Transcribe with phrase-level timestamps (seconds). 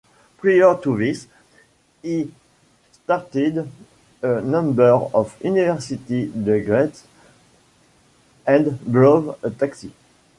[0.39, 1.27] Prior to this,
[2.01, 2.31] he
[2.91, 3.69] started
[4.23, 7.03] a number of university degrees
[8.47, 9.93] and drove a taxi.